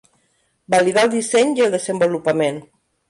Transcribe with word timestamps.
Validar 0.75 1.03
el 1.07 1.13
disseny 1.15 1.53
i 1.59 1.65
el 1.67 1.77
desenvolupament. 1.77 2.59